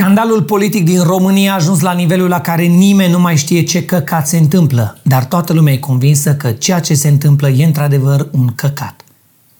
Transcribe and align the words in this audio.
Scandalul 0.00 0.42
politic 0.42 0.84
din 0.84 1.02
România 1.02 1.52
a 1.52 1.54
ajuns 1.54 1.80
la 1.80 1.92
nivelul 1.92 2.28
la 2.28 2.40
care 2.40 2.62
nimeni 2.62 3.12
nu 3.12 3.18
mai 3.18 3.36
știe 3.36 3.62
ce 3.62 3.84
căcat 3.84 4.28
se 4.28 4.36
întâmplă, 4.36 4.98
dar 5.02 5.24
toată 5.24 5.52
lumea 5.52 5.72
e 5.72 5.76
convinsă 5.76 6.34
că 6.34 6.50
ceea 6.50 6.80
ce 6.80 6.94
se 6.94 7.08
întâmplă 7.08 7.48
e 7.48 7.64
într-adevăr 7.64 8.28
un 8.30 8.54
căcat. 8.54 9.00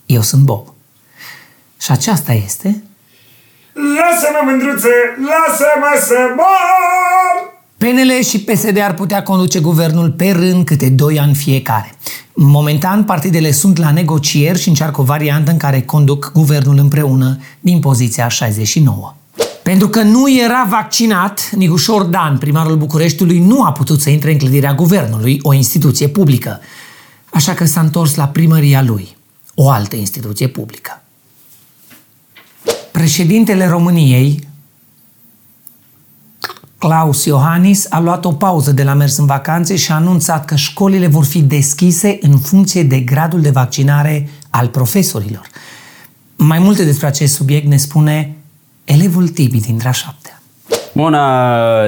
Eu 0.06 0.20
sunt 0.20 0.42
Bob. 0.42 0.66
Și 1.80 1.90
aceasta 1.90 2.32
este... 2.32 2.82
Lasă-mă, 3.72 4.50
mândruțe! 4.50 4.88
Lasă-mă 5.18 6.00
să 6.06 6.16
mor! 6.36 7.52
PNL 7.76 8.22
și 8.22 8.40
PSD 8.40 8.78
ar 8.78 8.94
putea 8.94 9.22
conduce 9.22 9.60
guvernul 9.60 10.10
pe 10.10 10.30
rând 10.30 10.64
câte 10.64 10.88
2 10.88 11.18
ani 11.18 11.34
fiecare. 11.34 11.94
Momentan, 12.32 13.04
partidele 13.04 13.50
sunt 13.50 13.78
la 13.78 13.90
negocieri 13.90 14.60
și 14.60 14.68
încearcă 14.68 15.00
o 15.00 15.04
variantă 15.04 15.50
în 15.50 15.56
care 15.56 15.82
conduc 15.82 16.32
guvernul 16.32 16.78
împreună 16.78 17.38
din 17.60 17.80
poziția 17.80 18.28
69. 18.28 19.14
Pentru 19.62 19.88
că 19.88 20.02
nu 20.02 20.38
era 20.38 20.66
vaccinat, 20.68 21.50
Nigușor 21.50 22.02
Dan, 22.02 22.38
primarul 22.38 22.76
Bucureștiului, 22.76 23.38
nu 23.38 23.62
a 23.62 23.72
putut 23.72 24.00
să 24.00 24.10
intre 24.10 24.32
în 24.32 24.38
clădirea 24.38 24.74
guvernului, 24.74 25.38
o 25.42 25.52
instituție 25.52 26.08
publică. 26.08 26.60
Așa 27.32 27.54
că 27.54 27.64
s-a 27.64 27.80
întors 27.80 28.14
la 28.14 28.28
primăria 28.28 28.82
lui, 28.82 29.16
o 29.54 29.70
altă 29.70 29.96
instituție 29.96 30.48
publică. 30.48 31.02
Președintele 32.92 33.66
României, 33.66 34.48
Klaus 36.78 37.24
Iohannis, 37.24 37.86
a 37.90 38.00
luat 38.00 38.24
o 38.24 38.32
pauză 38.32 38.72
de 38.72 38.82
la 38.82 38.94
mers 38.94 39.16
în 39.16 39.26
vacanțe 39.26 39.76
și 39.76 39.92
a 39.92 39.94
anunțat 39.94 40.44
că 40.44 40.56
școlile 40.56 41.06
vor 41.06 41.24
fi 41.24 41.42
deschise 41.42 42.18
în 42.20 42.38
funcție 42.38 42.82
de 42.82 43.00
gradul 43.00 43.40
de 43.40 43.50
vaccinare 43.50 44.28
al 44.50 44.68
profesorilor. 44.68 45.46
Mai 46.36 46.58
multe 46.58 46.84
despre 46.84 47.06
acest 47.06 47.34
subiect 47.34 47.66
ne 47.66 47.76
spune 47.76 48.36
elevul 48.92 49.28
Tibi 49.28 49.60
din 49.60 49.76
Drașaptea. 49.76 50.40
Bună 50.92 51.20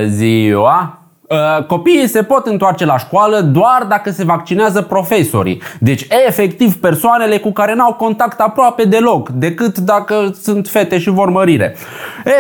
ziua! 0.07 0.97
Uh, 1.29 1.65
Copiii 1.67 2.09
se 2.09 2.23
pot 2.23 2.47
întoarce 2.47 2.85
la 2.85 2.99
școală 2.99 3.41
doar 3.41 3.87
dacă 3.89 4.11
se 4.11 4.25
vaccinează 4.25 4.83
profesorii. 4.83 5.63
Deci, 5.79 6.07
efectiv, 6.27 6.77
persoanele 6.77 7.39
cu 7.39 7.53
care 7.53 7.75
n-au 7.75 7.93
contact 7.93 8.41
aproape 8.41 8.85
deloc, 8.85 9.29
decât 9.29 9.79
dacă 9.79 10.35
sunt 10.43 10.69
fete 10.69 10.99
și 10.99 11.11
vor 11.11 11.29
mărire. 11.29 11.77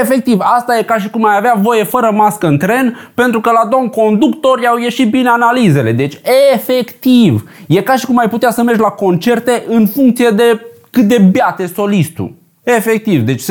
Efectiv, 0.01 0.39
asta 0.41 0.79
e 0.79 0.83
ca 0.83 0.99
și 0.99 1.11
cum 1.11 1.25
ai 1.25 1.37
avea 1.37 1.55
voie 1.57 1.85
fără 1.85 2.11
mască 2.15 2.47
în 2.47 2.59
tren, 2.59 3.11
pentru 3.15 3.41
că 3.41 3.51
la 3.51 3.69
domn 3.69 3.89
conductor 3.89 4.61
i-au 4.61 4.79
ieșit 4.79 5.11
bine 5.11 5.29
analizele. 5.29 5.93
Deci, 5.93 6.21
efectiv, 6.55 7.51
e 7.69 7.83
ca 7.83 7.97
și 7.97 8.07
cum 8.07 8.19
ai 8.19 8.29
putea 8.29 8.51
să 8.51 8.63
mergi 8.63 8.81
la 8.81 8.89
concerte 8.89 9.65
în 9.69 9.87
funcție 9.87 10.29
de 10.31 10.61
cât 10.91 11.05
de 11.05 11.19
beate 11.19 11.67
solistul. 11.67 12.41
Efectiv, 12.63 13.23
deci 13.23 13.43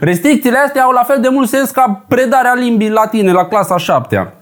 restricțiile 0.00 0.58
astea 0.58 0.82
au 0.82 0.90
la 0.90 1.02
fel 1.02 1.18
de 1.20 1.28
mult 1.28 1.48
sens 1.48 1.70
ca 1.70 2.04
predarea 2.08 2.54
limbii 2.54 2.90
latine 2.90 3.32
la 3.32 3.44
clasa 3.44 3.78
7 3.78 4.32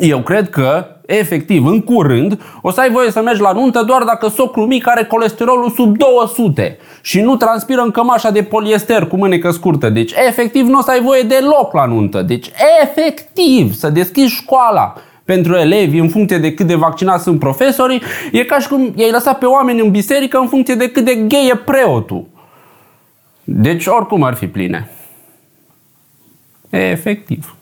Eu 0.00 0.20
cred 0.20 0.50
că, 0.50 0.86
efectiv, 1.06 1.66
în 1.66 1.80
curând, 1.80 2.40
o 2.62 2.70
să 2.70 2.80
ai 2.80 2.90
voie 2.90 3.10
să 3.10 3.22
mergi 3.22 3.40
la 3.40 3.52
nuntă 3.52 3.82
doar 3.82 4.02
dacă 4.02 4.28
socru 4.28 4.66
mic 4.66 4.88
are 4.88 5.04
colesterolul 5.04 5.70
sub 5.70 5.96
200 5.96 6.78
și 7.02 7.20
nu 7.20 7.36
transpiră 7.36 7.80
în 7.80 7.90
cămașa 7.90 8.30
de 8.30 8.42
poliester 8.42 9.06
cu 9.06 9.16
mânecă 9.16 9.50
scurtă. 9.50 9.88
Deci, 9.88 10.12
efectiv, 10.28 10.66
nu 10.66 10.78
o 10.78 10.82
să 10.82 10.90
ai 10.90 11.00
voie 11.00 11.22
deloc 11.22 11.72
la 11.72 11.84
nuntă. 11.84 12.22
Deci, 12.22 12.50
efectiv, 12.82 13.74
să 13.74 13.88
deschizi 13.88 14.34
școala 14.34 14.94
pentru 15.24 15.54
elevi 15.54 15.98
în 15.98 16.08
funcție 16.08 16.38
de 16.38 16.54
cât 16.54 16.66
de 16.66 16.74
vaccinați 16.74 17.22
sunt 17.22 17.38
profesorii, 17.38 18.02
e 18.32 18.44
ca 18.44 18.58
și 18.58 18.68
cum 18.68 18.92
i-ai 18.96 19.10
lăsat 19.10 19.38
pe 19.38 19.46
oameni 19.46 19.80
în 19.80 19.90
biserică 19.90 20.38
în 20.38 20.48
funcție 20.48 20.74
de 20.74 20.90
cât 20.90 21.04
de 21.04 21.14
gay 21.14 21.48
e 21.52 21.56
preotul. 21.56 22.34
Deci 23.48 23.86
oricum 23.86 24.22
ar 24.22 24.34
fi 24.34 24.46
pline. 24.46 24.90
E 26.70 26.78
efectiv. 26.90 27.56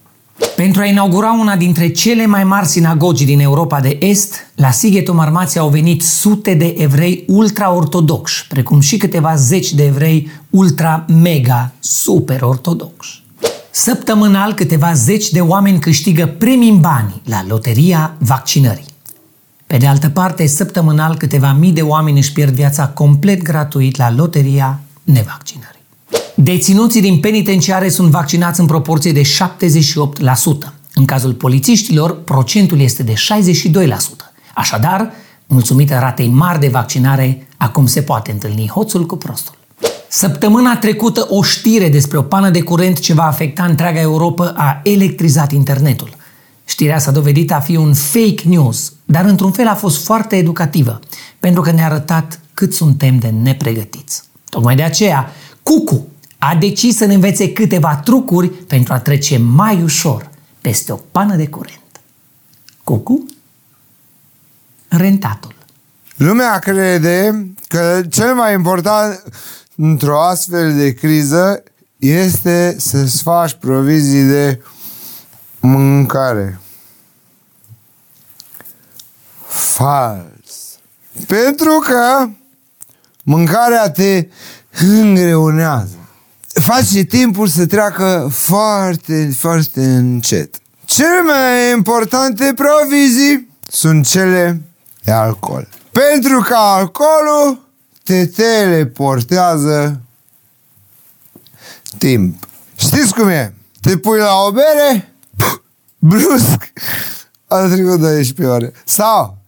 Pentru 0.56 0.80
a 0.80 0.84
inaugura 0.84 1.32
una 1.32 1.56
dintre 1.56 1.88
cele 1.88 2.26
mai 2.26 2.44
mari 2.44 2.66
sinagogi 2.66 3.24
din 3.24 3.40
Europa 3.40 3.80
de 3.80 3.98
Est, 4.00 4.52
la 4.54 4.70
Sighetul 4.70 5.14
Marmației 5.14 5.62
au 5.62 5.68
venit 5.68 6.02
sute 6.02 6.54
de 6.54 6.74
evrei 6.78 7.24
ultra-ortodoxi, 7.26 8.46
precum 8.48 8.80
și 8.80 8.96
câteva 8.96 9.34
zeci 9.34 9.72
de 9.72 9.84
evrei 9.84 10.30
ultra-mega 10.50 11.72
super-ortodoxi. 11.78 13.22
Săptămânal, 13.70 14.52
câteva 14.52 14.92
zeci 14.92 15.30
de 15.30 15.40
oameni 15.40 15.78
câștigă 15.78 16.26
premii 16.26 16.70
în 16.70 16.80
bani 16.80 17.22
la 17.24 17.44
loteria 17.48 18.14
vaccinării. 18.18 18.84
Pe 19.66 19.76
de 19.76 19.86
altă 19.86 20.08
parte, 20.08 20.46
săptămânal, 20.46 21.16
câteva 21.16 21.52
mii 21.52 21.72
de 21.72 21.82
oameni 21.82 22.18
își 22.18 22.32
pierd 22.32 22.54
viața 22.54 22.88
complet 22.88 23.42
gratuit 23.42 23.96
la 23.96 24.10
loteria 24.10 24.80
nevaccinării. 25.04 25.73
Deținuții 26.34 27.00
din 27.00 27.20
penitenciare 27.20 27.88
sunt 27.88 28.10
vaccinați 28.10 28.60
în 28.60 28.66
proporție 28.66 29.12
de 29.12 29.22
78%. 29.22 29.24
În 30.94 31.04
cazul 31.04 31.32
polițiștilor, 31.32 32.22
procentul 32.22 32.80
este 32.80 33.02
de 33.02 33.12
62%. 33.12 33.16
Așadar, 34.54 35.12
mulțumită 35.46 35.98
ratei 36.00 36.28
mari 36.28 36.60
de 36.60 36.68
vaccinare, 36.68 37.46
acum 37.56 37.86
se 37.86 38.02
poate 38.02 38.30
întâlni 38.30 38.68
hoțul 38.68 39.06
cu 39.06 39.16
prostul. 39.16 39.54
Săptămâna 40.08 40.76
trecută 40.76 41.26
o 41.28 41.42
știre 41.42 41.88
despre 41.88 42.18
o 42.18 42.22
pană 42.22 42.50
de 42.50 42.62
curent 42.62 42.98
ce 42.98 43.14
va 43.14 43.26
afecta 43.26 43.64
întreaga 43.64 44.00
Europa 44.00 44.52
a 44.56 44.80
electrizat 44.82 45.52
internetul. 45.52 46.16
Știrea 46.64 46.98
s-a 46.98 47.10
dovedit 47.10 47.52
a 47.52 47.60
fi 47.60 47.76
un 47.76 47.94
fake 47.94 48.42
news, 48.44 48.92
dar 49.04 49.24
într-un 49.24 49.50
fel 49.50 49.66
a 49.66 49.74
fost 49.74 50.04
foarte 50.04 50.36
educativă, 50.36 51.00
pentru 51.40 51.62
că 51.62 51.70
ne-a 51.70 51.84
arătat 51.84 52.40
cât 52.54 52.72
suntem 52.72 53.18
de 53.18 53.28
nepregătiți. 53.42 54.22
Tocmai 54.48 54.76
de 54.76 54.82
aceea, 54.82 55.32
Cucu, 55.62 56.06
a 56.50 56.54
decis 56.54 56.96
să 56.96 57.04
ne 57.04 57.14
învețe 57.14 57.52
câteva 57.52 57.96
trucuri 57.96 58.48
pentru 58.48 58.92
a 58.92 58.98
trece 58.98 59.38
mai 59.38 59.82
ușor 59.82 60.30
peste 60.60 60.92
o 60.92 60.96
pană 60.96 61.36
de 61.36 61.48
curent. 61.48 62.00
Cucu? 62.84 63.24
Rentatul. 64.88 65.54
Lumea 66.16 66.58
crede 66.58 67.46
că 67.68 68.02
cel 68.10 68.34
mai 68.34 68.52
important 68.52 69.22
într-o 69.76 70.20
astfel 70.20 70.76
de 70.76 70.94
criză 70.94 71.62
este 71.96 72.76
să-ți 72.78 73.22
faci 73.22 73.52
provizii 73.52 74.22
de 74.22 74.62
mâncare. 75.60 76.60
Fals. 79.46 80.78
Pentru 81.26 81.78
că 81.78 82.28
mâncarea 83.22 83.90
te 83.90 84.28
îngreunează 84.80 86.03
face 86.64 87.02
timpul 87.02 87.46
să 87.46 87.66
treacă 87.66 88.28
foarte, 88.32 89.34
foarte 89.38 89.84
încet. 89.84 90.56
Cele 90.84 91.20
mai 91.24 91.72
importante 91.76 92.54
provizii 92.54 93.48
sunt 93.68 94.06
cele 94.06 94.62
de 95.02 95.10
alcool. 95.10 95.68
Pentru 95.92 96.40
că 96.40 96.54
alcoolul 96.54 97.68
te 98.02 98.26
teleportează 98.26 100.00
timp. 101.98 102.48
Știți 102.76 103.14
cum 103.14 103.28
e? 103.28 103.54
Te 103.80 103.96
pui 103.96 104.18
la 104.18 104.34
o 104.46 104.50
bere, 104.52 105.14
brusc, 105.98 106.72
a 107.46 107.58
trecut 107.58 108.00
12 108.00 108.46
ore. 108.46 108.72
Sau 108.84 109.38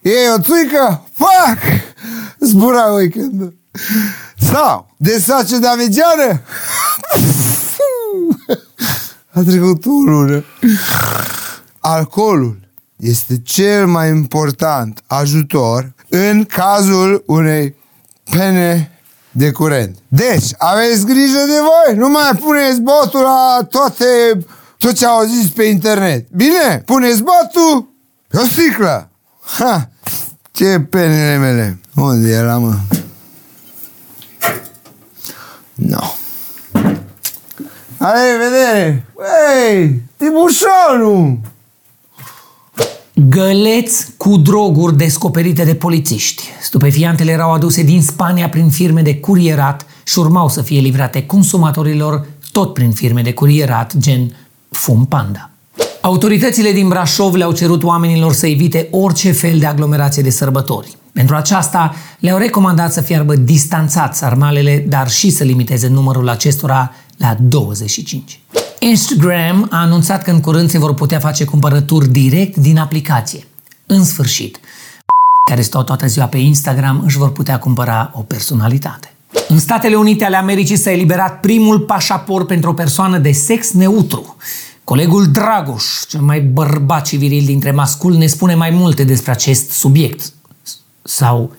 iei 0.00 0.32
o 0.36 0.40
țuică, 0.40 1.02
fac, 1.12 1.58
zbura 2.40 2.92
weekendul. 2.92 3.56
Sau, 4.40 4.94
desace 4.96 5.58
de 5.58 5.66
amegeană? 5.66 6.40
A 9.32 9.40
trecut 9.40 9.86
o 9.86 9.90
lună. 9.90 10.44
Alcoolul 11.80 12.58
este 12.96 13.40
cel 13.42 13.86
mai 13.86 14.08
important 14.08 15.02
ajutor 15.06 15.94
în 16.08 16.44
cazul 16.44 17.22
unei 17.26 17.74
pene 18.30 18.90
de 19.30 19.50
curent. 19.50 19.98
Deci, 20.08 20.50
aveți 20.58 21.06
grijă 21.06 21.38
de 21.46 21.58
voi, 21.60 21.96
nu 21.96 22.08
mai 22.08 22.30
puneți 22.40 22.80
botul 22.80 23.20
la 23.20 23.66
toate, 23.70 24.04
tot 24.78 24.92
ce 24.92 25.06
au 25.06 25.24
zis 25.24 25.50
pe 25.50 25.62
internet. 25.62 26.26
Bine, 26.30 26.82
puneți 26.84 27.22
botul 27.22 27.88
pe 28.28 28.38
o 28.38 28.44
sticlă. 28.44 29.10
Ha, 29.58 29.90
ce 30.52 30.80
penele 30.80 31.36
mele. 31.36 31.80
Unde 31.94 32.30
era, 32.30 32.58
mă? 32.58 32.74
No. 35.76 36.00
La 37.98 38.12
revedere! 38.12 39.06
Ei, 39.68 40.02
Tibușonu! 40.16 41.40
Găleți 43.28 44.06
cu 44.16 44.36
droguri 44.36 44.96
descoperite 44.96 45.64
de 45.64 45.74
polițiști. 45.74 46.42
Stupefiantele 46.62 47.30
erau 47.30 47.52
aduse 47.52 47.82
din 47.82 48.02
Spania 48.02 48.48
prin 48.48 48.70
firme 48.70 49.02
de 49.02 49.16
curierat 49.16 49.86
și 50.04 50.18
urmau 50.18 50.48
să 50.48 50.62
fie 50.62 50.80
livrate 50.80 51.26
consumatorilor 51.26 52.26
tot 52.52 52.74
prin 52.74 52.92
firme 52.92 53.22
de 53.22 53.32
curierat, 53.32 53.96
gen 53.98 54.36
Fum 54.70 55.06
Panda. 55.06 55.50
Autoritățile 56.00 56.72
din 56.72 56.88
Brașov 56.88 57.34
le-au 57.34 57.52
cerut 57.52 57.82
oamenilor 57.82 58.32
să 58.32 58.46
evite 58.46 58.88
orice 58.90 59.32
fel 59.32 59.58
de 59.58 59.66
aglomerație 59.66 60.22
de 60.22 60.30
sărbători. 60.30 60.96
Pentru 61.16 61.34
aceasta, 61.34 61.94
le-au 62.18 62.38
recomandat 62.38 62.92
să 62.92 63.00
fiarbă 63.00 63.36
distanțați 63.36 64.24
armalele, 64.24 64.84
dar 64.88 65.10
și 65.10 65.30
să 65.30 65.44
limiteze 65.44 65.88
numărul 65.88 66.28
acestora 66.28 66.92
la 67.16 67.36
25. 67.40 68.40
Instagram 68.78 69.68
a 69.70 69.80
anunțat 69.80 70.22
că 70.22 70.30
în 70.30 70.40
curând 70.40 70.70
se 70.70 70.78
vor 70.78 70.94
putea 70.94 71.18
face 71.18 71.44
cumpărături 71.44 72.08
direct 72.08 72.56
din 72.56 72.78
aplicație. 72.78 73.46
În 73.86 74.04
sfârșit, 74.04 74.60
care 75.44 75.60
stau 75.60 75.82
toată 75.82 76.06
ziua 76.06 76.26
pe 76.26 76.38
Instagram 76.38 77.02
își 77.04 77.18
vor 77.18 77.32
putea 77.32 77.58
cumpăra 77.58 78.10
o 78.14 78.20
personalitate. 78.20 79.12
În 79.48 79.58
Statele 79.58 79.94
Unite 79.94 80.24
ale 80.24 80.36
Americii 80.36 80.76
s-a 80.76 80.90
eliberat 80.90 81.40
primul 81.40 81.80
pașaport 81.80 82.46
pentru 82.46 82.70
o 82.70 82.72
persoană 82.72 83.18
de 83.18 83.32
sex 83.32 83.72
neutru. 83.72 84.36
Colegul 84.84 85.26
Dragoș, 85.26 85.84
cel 86.08 86.20
mai 86.20 86.40
bărbat 86.40 87.06
și 87.06 87.16
viril 87.16 87.44
dintre 87.44 87.70
mascul, 87.70 88.14
ne 88.14 88.26
spune 88.26 88.54
mai 88.54 88.70
multe 88.70 89.04
despre 89.04 89.30
acest 89.30 89.70
subiect. 89.70 90.32
Sau 91.06 91.52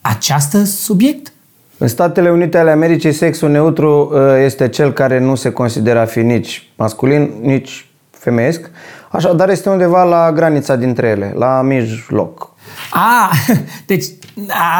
această 0.00 0.64
subiect? 0.64 1.32
În 1.78 1.88
Statele 1.88 2.30
Unite 2.30 2.58
ale 2.58 2.70
Americii, 2.70 3.12
sexul 3.12 3.50
neutru 3.50 4.10
uh, 4.12 4.20
este 4.44 4.68
cel 4.68 4.92
care 4.92 5.18
nu 5.18 5.34
se 5.34 5.50
consideră 5.50 5.98
a 5.98 6.04
fi 6.04 6.22
nici 6.22 6.70
masculin, 6.76 7.30
nici 7.40 7.88
femeiesc, 8.10 8.70
așadar 9.10 9.48
este 9.48 9.68
undeva 9.68 10.02
la 10.02 10.32
granița 10.32 10.76
dintre 10.76 11.08
ele, 11.08 11.32
la 11.36 11.62
mijloc. 11.62 12.52
A, 12.92 13.30
deci 13.86 14.04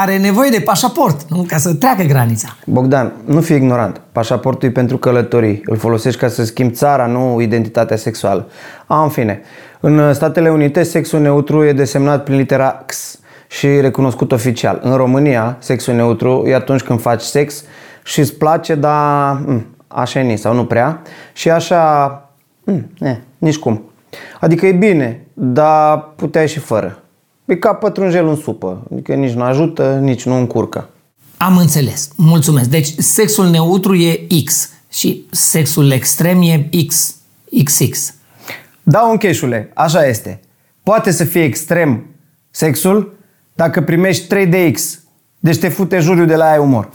are 0.01 0.19
nevoie 0.19 0.51
de 0.51 0.61
pașaport, 0.61 1.31
nu? 1.31 1.45
Ca 1.49 1.57
să 1.57 1.75
treacă 1.75 2.03
granița. 2.03 2.57
Bogdan, 2.67 3.13
nu 3.25 3.41
fi 3.41 3.53
ignorant. 3.53 4.01
Pașaportul 4.13 4.69
e 4.69 4.73
pentru 4.73 4.99
călătorii. 4.99 5.63
Îl 5.65 5.77
folosești 5.77 6.21
ca 6.21 6.29
să 6.29 6.45
schimbi 6.45 6.75
țara, 6.75 7.07
nu 7.07 7.41
identitatea 7.41 7.97
sexuală. 7.97 8.49
A, 8.87 9.03
în 9.03 9.09
fine. 9.09 9.41
În 9.81 10.15
Statele 10.15 10.51
Unite, 10.51 10.83
sexul 10.83 11.21
neutru 11.21 11.65
e 11.65 11.73
desemnat 11.73 12.25
prin 12.25 12.37
litera 12.37 12.83
X 12.87 13.19
și 13.51 13.81
recunoscut 13.81 14.33
oficial. 14.33 14.81
În 14.83 14.95
România, 14.95 15.57
sexul 15.61 15.95
neutru 15.95 16.43
e 16.47 16.55
atunci 16.55 16.81
când 16.81 17.01
faci 17.01 17.21
sex 17.21 17.65
și 18.05 18.21
îți 18.21 18.35
place, 18.35 18.75
dar 18.75 19.33
m, 19.47 19.67
așa 19.89 20.21
e 20.21 20.23
ni, 20.23 20.39
sau 20.39 20.55
nu 20.55 20.65
prea. 20.65 21.03
Și 21.33 21.51
așa, 21.51 22.07
m, 22.65 23.05
e, 23.05 23.21
nici 23.39 23.57
cum. 23.59 23.83
Adică 24.41 24.67
e 24.67 24.73
bine, 24.73 25.27
dar 25.35 26.13
puteai 26.17 26.49
și 26.49 26.59
fără. 26.59 27.03
E 27.45 27.57
ca 27.57 27.75
pătrunjel 27.75 28.29
în 28.29 28.37
supă. 28.37 28.87
Adică 28.93 29.15
nici 29.15 29.33
nu 29.33 29.43
ajută, 29.43 29.99
nici 30.03 30.25
nu 30.25 30.35
încurcă. 30.35 30.89
Am 31.37 31.57
înțeles. 31.57 32.11
Mulțumesc. 32.17 32.69
Deci 32.69 32.95
sexul 32.99 33.47
neutru 33.47 33.95
e 33.95 34.27
X 34.45 34.71
și 34.91 35.25
sexul 35.31 35.91
extrem 35.91 36.43
e 36.43 36.69
X, 36.87 37.17
XX. 37.65 38.15
Da, 38.83 39.09
încheșule, 39.11 39.71
așa 39.75 40.07
este. 40.07 40.41
Poate 40.83 41.11
să 41.11 41.25
fie 41.25 41.43
extrem 41.43 42.07
sexul 42.51 43.19
dacă 43.61 43.81
primești 43.81 44.27
3 44.27 44.47
de 44.47 44.71
X. 44.71 44.99
Deci 45.39 45.59
te 45.59 45.69
fute 45.69 45.99
juriu 45.99 46.25
de 46.25 46.35
la 46.35 46.45
ai 46.45 46.59
umor. 46.59 46.91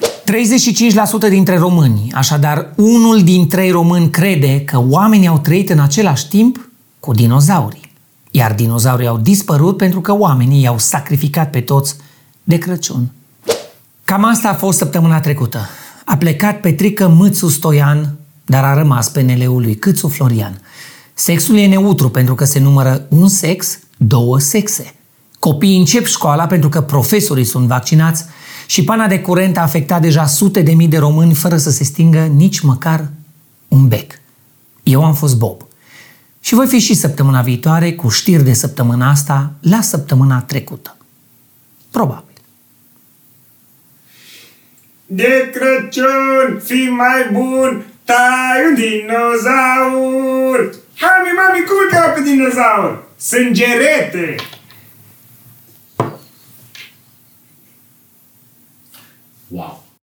35% 1.28 1.30
dintre 1.30 1.58
români, 1.58 2.12
așadar 2.14 2.74
unul 2.76 3.24
din 3.24 3.48
trei 3.48 3.72
români 3.72 4.10
crede 4.10 4.62
că 4.62 4.84
oamenii 4.90 5.28
au 5.28 5.38
trăit 5.38 5.70
în 5.70 5.80
același 5.80 6.28
timp 6.28 6.70
cu 7.00 7.14
dinozaurii. 7.14 7.92
Iar 8.32 8.54
dinozaurii 8.54 9.08
au 9.08 9.18
dispărut 9.18 9.78
pentru 9.78 10.02
că 10.02 10.14
oamenii 10.18 10.62
i-au 10.62 10.78
sacrificat 10.78 11.50
pe 11.50 11.62
toți 11.62 11.96
de 12.44 12.58
Crăciun. 12.58 13.12
Cam 14.04 14.24
asta 14.24 14.50
a 14.50 14.54
fost 14.54 14.78
săptămâna 14.78 15.20
trecută. 15.20 15.70
A 16.06 16.18
plecat 16.18 16.60
Petrică 16.60 17.08
Mâțu 17.08 17.48
Stoian, 17.48 18.16
dar 18.46 18.64
a 18.64 18.74
rămas 18.74 19.10
PNL-ul 19.10 19.62
lui 19.62 19.76
Câțu 19.76 20.08
Florian. 20.08 20.62
Sexul 21.14 21.58
e 21.58 21.68
neutru 21.68 22.10
pentru 22.10 22.36
că 22.36 22.46
se 22.46 22.60
numără 22.60 23.06
un 23.10 23.28
sex, 23.28 23.80
două 23.98 24.40
sexe. 24.40 24.95
Copiii 25.46 25.78
încep 25.78 26.06
școala 26.06 26.48
pentru 26.48 26.70
că 26.70 26.82
profesorii 26.82 27.44
sunt 27.44 27.68
vaccinați 27.68 28.26
și 28.66 28.84
pana 28.84 29.08
de 29.08 29.20
curent 29.20 29.58
a 29.58 29.62
afectat 29.62 30.02
deja 30.02 30.26
sute 30.26 30.62
de 30.62 30.74
mii 30.74 30.88
de 30.88 30.98
români 30.98 31.34
fără 31.34 31.58
să 31.58 31.70
se 31.70 31.84
stingă 31.84 32.20
nici 32.20 32.60
măcar 32.60 33.08
un 33.68 33.88
bec. 33.88 34.12
Eu 34.84 35.06
am 35.06 35.14
fost 35.14 35.38
Bob. 35.38 35.62
Și 36.40 36.54
voi 36.54 36.68
fi 36.68 36.80
și 36.80 36.94
săptămâna 36.94 37.42
viitoare 37.42 37.94
cu 37.94 38.10
știri 38.10 38.44
de 38.44 38.54
săptămâna 38.54 39.10
asta 39.10 39.52
la 39.62 39.82
săptămâna 39.82 40.42
trecută. 40.42 40.98
Probabil. 41.92 42.42
De 45.06 45.52
Crăciun, 45.54 46.62
fi 46.64 46.90
mai 46.90 47.30
bun, 47.32 47.86
tai 48.04 48.66
un 48.68 48.76
dinozaur! 48.76 50.58
Mami, 51.02 51.32
mami, 51.36 51.66
culcă 51.68 52.14
pe 52.16 52.22
dinozaur! 52.30 53.04
Sângerete! 53.18 54.36
Wow. 59.50 59.85